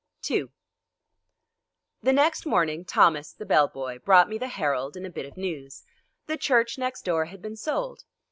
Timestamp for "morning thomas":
2.47-3.33